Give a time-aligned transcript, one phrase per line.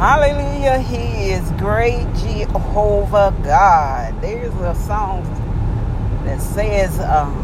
[0.00, 0.78] Hallelujah.
[0.78, 4.18] He is great Jehovah God.
[4.22, 5.22] There's a song
[6.24, 7.36] that says, um,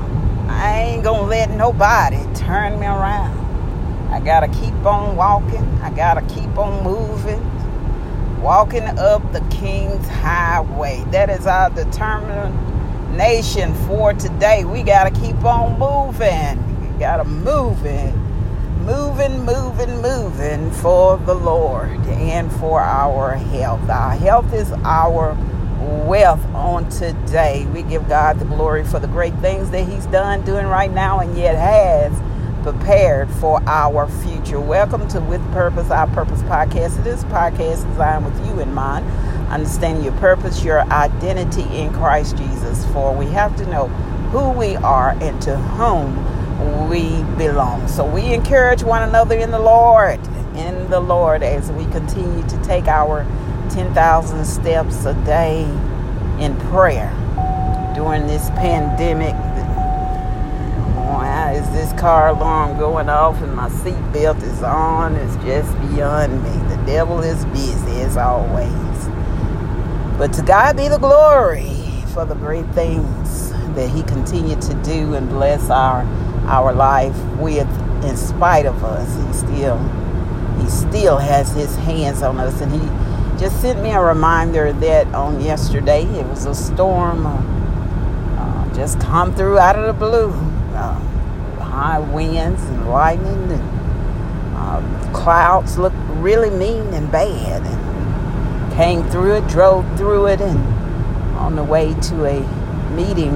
[0.49, 3.37] I ain't going to let nobody turn me around.
[4.11, 5.67] I got to keep on walking.
[5.83, 7.43] I got to keep on moving.
[8.41, 11.05] Walking up the King's Highway.
[11.11, 14.65] That is our determination for today.
[14.65, 16.59] We got to keep on moving.
[16.81, 18.15] We got to move it
[18.87, 23.91] moving, moving, moving for the Lord and for our health.
[23.91, 25.37] Our health is our
[26.07, 27.67] wealth on today.
[27.75, 31.19] We give God the glory for the great things that He's done, doing right now,
[31.19, 32.13] and yet has
[32.63, 34.61] prepared for our future.
[34.61, 37.03] Welcome to With Purpose, Our Purpose podcast.
[37.03, 39.05] This podcast is designed with you in mind,
[39.49, 42.87] understanding your purpose, your identity in Christ Jesus.
[42.93, 43.89] For we have to know
[44.31, 46.36] who we are and to whom
[46.89, 47.87] we belong.
[47.89, 50.21] So we encourage one another in the Lord,
[50.57, 53.25] in the Lord, as we continue to take our
[53.71, 55.65] 10,000 steps a day
[56.39, 57.11] in prayer
[57.95, 59.35] during this pandemic.
[60.97, 65.15] Why is this car alarm going off and my seatbelt is on?
[65.17, 66.75] It's just beyond me.
[66.75, 69.09] The devil is busy as always.
[70.19, 71.73] But to God be the glory
[72.15, 76.05] for the great things that He continued to do and bless our
[76.47, 77.69] our life with
[78.05, 79.09] in spite of us.
[79.27, 79.79] He still
[80.61, 82.61] he still has his hands on us.
[82.61, 87.43] And he just sent me a reminder that on yesterday it was a storm uh,
[88.39, 90.31] uh, just come through out of the blue.
[90.75, 90.99] Uh,
[91.61, 97.63] high winds and lightning and uh, clouds looked really mean and bad.
[97.63, 100.59] And came through it drove through it and
[101.37, 102.41] on the way to a
[102.91, 103.35] meeting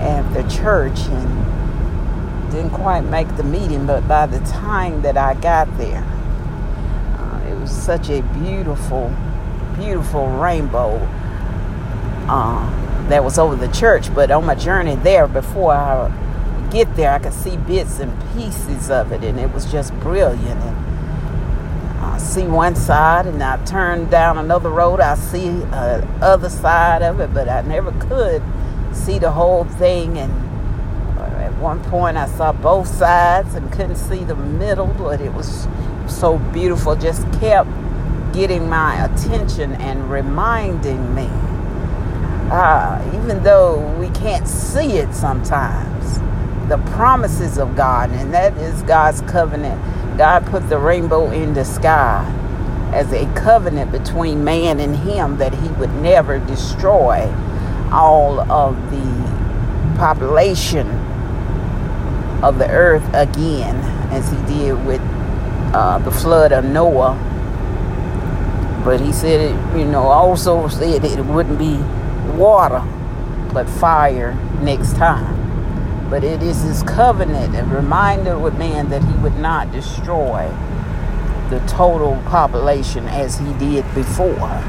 [0.00, 1.45] at the church and
[2.56, 6.02] didn't quite make the meeting, but by the time that I got there,
[7.18, 9.14] uh, it was such a beautiful,
[9.76, 10.96] beautiful rainbow
[12.28, 14.12] uh, that was over the church.
[14.14, 16.10] But on my journey there, before I
[16.70, 20.62] get there, I could see bits and pieces of it, and it was just brilliant.
[20.62, 20.76] And
[22.00, 27.02] I see one side, and I turn down another road, I see uh, other side
[27.02, 28.42] of it, but I never could
[28.94, 30.45] see the whole thing and
[31.58, 35.66] one point I saw both sides and couldn't see the middle, but it was
[36.06, 36.94] so beautiful.
[36.96, 37.70] Just kept
[38.32, 41.28] getting my attention and reminding me.
[42.50, 46.18] Uh, even though we can't see it sometimes,
[46.68, 49.80] the promises of God, and that is God's covenant.
[50.18, 52.24] God put the rainbow in the sky
[52.92, 57.32] as a covenant between man and him that he would never destroy
[57.90, 60.86] all of the population
[62.42, 63.76] of the earth again,
[64.12, 65.00] as he did with
[65.74, 67.14] uh, the flood of Noah.
[68.84, 71.76] But he said it, you know, also said it wouldn't be
[72.36, 72.82] water,
[73.52, 75.34] but fire next time.
[76.08, 80.48] But it is his covenant, and reminder with man that he would not destroy
[81.50, 84.62] the total population as he did before.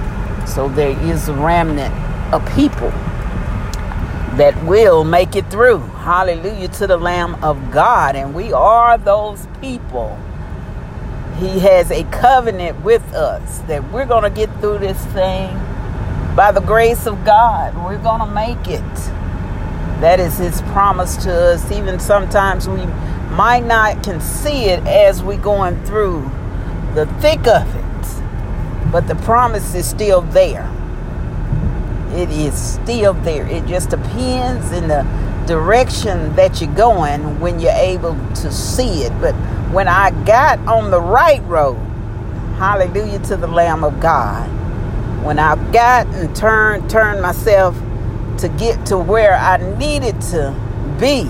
[0.48, 1.94] So there is a remnant
[2.34, 2.92] of people
[4.38, 5.80] that will make it through.
[5.80, 8.16] Hallelujah to the Lamb of God.
[8.16, 10.16] And we are those people.
[11.38, 15.56] He has a covenant with us that we're going to get through this thing
[16.36, 17.75] by the grace of God.
[17.84, 18.96] We're going to make it.
[20.02, 21.72] That is his promise to us.
[21.72, 22.86] Even sometimes we
[23.31, 26.30] might not can see it as we're going through
[26.94, 28.92] the thick of it.
[28.92, 30.72] But the promise is still there
[32.18, 33.48] it is still there.
[33.48, 35.04] It just depends in the
[35.46, 39.14] direction that you're going when you're able to see it.
[39.22, 39.34] But
[39.72, 41.78] when I got on the right road,
[42.58, 44.48] hallelujah to the Lamb of God,
[45.24, 47.76] when I got and turned turned myself
[48.40, 50.56] to get to where I needed to
[51.00, 51.24] be,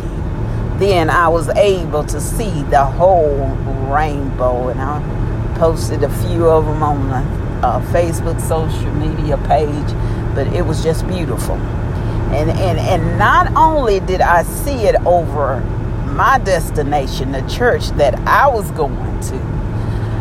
[0.78, 3.48] then I was able to see the whole
[3.92, 4.70] rainbow.
[4.70, 7.24] And I posted a few of them on my
[7.62, 9.92] uh, Facebook social media page
[10.38, 11.56] but it was just beautiful.
[11.56, 15.62] And, and, and not only did I see it over
[16.06, 19.36] my destination, the church that I was going to,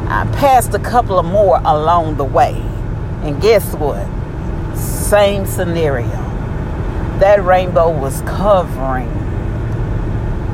[0.09, 2.55] I passed a couple of more along the way.
[3.25, 4.07] And guess what?
[4.75, 6.09] Same scenario.
[7.19, 9.12] That rainbow was covering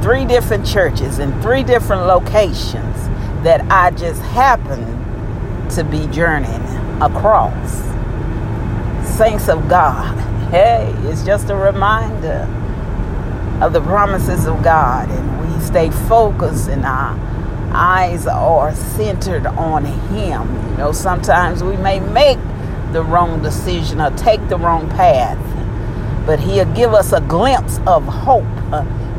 [0.03, 2.97] three different churches in three different locations
[3.45, 6.67] that I just happened to be journeying
[7.01, 7.92] across
[9.13, 10.19] saints of God.
[10.51, 12.49] Hey, it's just a reminder
[13.61, 17.19] of the promises of God, and we stay focused and our
[17.75, 20.71] eyes are centered on Him.
[20.71, 22.39] You know, sometimes we may make
[22.93, 25.39] the wrong decision or take the wrong path,
[26.27, 28.45] but He'll give us a glimpse of hope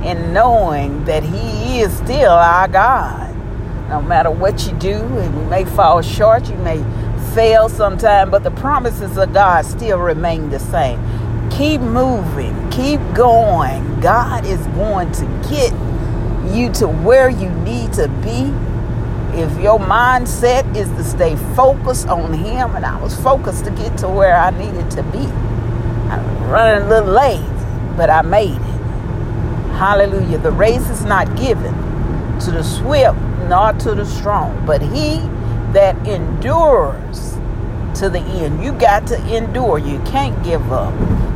[0.03, 3.29] in knowing that He is still our God.
[3.89, 6.83] No matter what you do, and you may fall short, you may
[7.33, 10.99] fail sometime, but the promises of God still remain the same.
[11.49, 13.99] Keep moving, keep going.
[13.99, 15.73] God is going to get
[16.53, 18.53] you to where you need to be.
[19.37, 23.97] If your mindset is to stay focused on Him, and I was focused to get
[23.99, 25.25] to where I needed to be.
[26.09, 28.73] I'm running a little late, but I made it.
[29.73, 30.37] Hallelujah.
[30.37, 31.73] The race is not given
[32.41, 33.17] to the swift
[33.49, 35.19] nor to the strong, but he
[35.73, 37.37] that endures
[37.99, 38.63] to the end.
[38.63, 39.77] You got to endure.
[39.79, 40.93] You can't give up.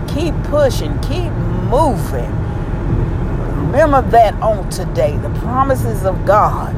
[0.09, 1.31] Keep pushing, keep
[1.69, 2.31] moving.
[3.65, 5.17] Remember that on today.
[5.17, 6.73] The promises of God.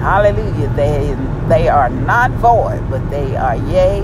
[0.00, 0.68] Hallelujah.
[0.70, 1.16] They
[1.48, 4.00] they are not void, but they are yea,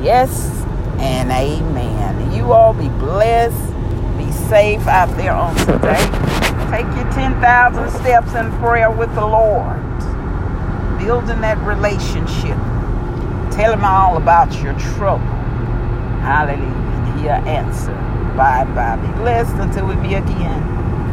[0.00, 0.64] yes,
[0.98, 2.32] and amen.
[2.32, 3.56] You all be blessed.
[4.16, 6.06] Be safe out there on today.
[6.70, 9.78] Take your 10,000 steps in prayer with the Lord.
[11.04, 12.56] Building that relationship.
[13.50, 15.24] Tell him all about your trouble.
[16.22, 17.18] Hallelujah.
[17.18, 17.92] He'll answer.
[18.36, 18.96] Bye bye.
[18.96, 20.60] Be blessed until we meet again.